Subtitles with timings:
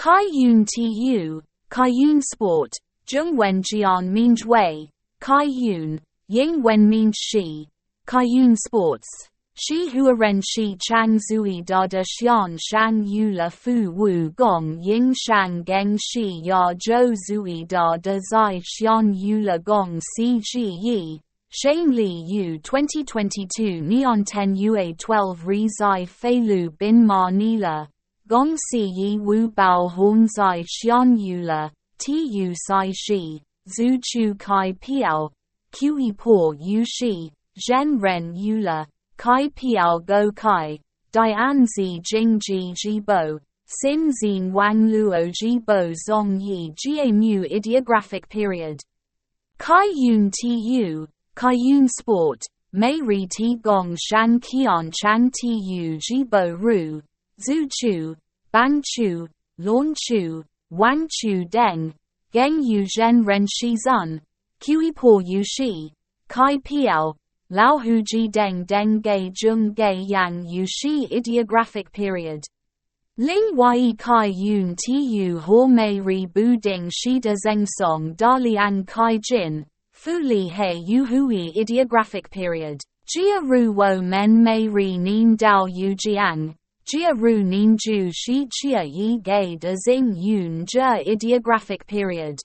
[0.00, 2.72] Kai Yun Tu, Kai Yun Sport,
[3.06, 4.88] Zheng Wen Jian Minj Wei,
[5.20, 7.68] Kai Yun, Ying Wen Minj Shi,
[8.06, 9.28] Kai Yun Sports.
[9.56, 14.80] Shi Hua Ren Shi Chang Zui Da De Xian Shang Yu La Fu Wu Gong
[14.80, 17.98] Ying Shang Geng Shi Ya Zhou Zui Da
[18.30, 21.20] Zai Xian Yu La Gong Si Ji Yi.
[21.50, 27.86] Shane Li Yu 2022 Neon 10 UA 12 Ri Zai Fei Lu Bin Ma Nila.
[28.30, 31.68] Gong Si Yi Wu Bao Horn Zai Xian Yu La.
[31.98, 33.42] Tu Sai Shi.
[33.68, 35.30] Zhu Chu Kai Piao.
[35.72, 37.32] Qi Po Yu Shi.
[37.58, 38.86] Zhen Ren Yu La.
[39.20, 40.78] Kai Piao Go Kai,
[41.12, 48.26] Dian Zi Jing Ji Bo, Sin Zin Wang Luo Jibo Zong Yi Jie Mu Ideographic
[48.30, 48.80] Period.
[49.58, 56.56] Kai Yun Tu, Kai Yun Sport, Mei Ri Ti Gong Shan Qian Chang Tu Jibo
[56.58, 57.02] Ru,
[57.40, 58.16] Zhu Chu,
[58.52, 61.94] Bang Chu, Lon Chu, Wang Chu Deng,
[62.32, 64.20] Geng Yu Zhen Ren Shi Zun,
[64.64, 65.92] Kui Po Yu Shi,
[66.28, 67.14] Kai Piao,
[67.48, 72.44] Lao Hu Ji Deng Deng Ge Zheng Gei Yang Yu Shi Ideographic Period.
[73.16, 78.14] Ling Yi Kai Yun Ti Yu Ho Mei Ri Bu Ding Shi De Zeng Song
[78.14, 82.80] Da Liang Kai Jin, Fu Li He Yu Hui Ideographic Period.
[83.12, 86.54] Jia Ru Wo Men Mei Ri Nin Dao Yu Jiang,
[86.86, 87.44] Jia Ru
[87.76, 92.38] Ju Shi Chia Yi Gei De Zing Yun Zhe Ideographic Period.